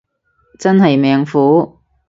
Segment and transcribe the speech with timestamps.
[0.57, 1.77] 真係命苦